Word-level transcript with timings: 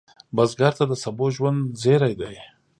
بزګر 0.35 0.73
ته 0.77 0.83
د 0.89 0.93
سبو 1.03 1.27
ژوند 1.35 1.59
زېری 1.81 2.13
دی 2.19 2.35